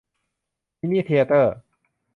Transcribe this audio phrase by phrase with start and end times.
[0.81, 1.57] มินิเธียเตอร์